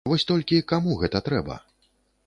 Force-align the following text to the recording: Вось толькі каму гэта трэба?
Вось 0.11 0.23
толькі 0.31 0.61
каму 0.71 0.97
гэта 1.03 1.23
трэба? 1.29 1.61